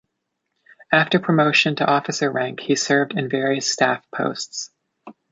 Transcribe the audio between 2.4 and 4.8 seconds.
he served in various staff posts.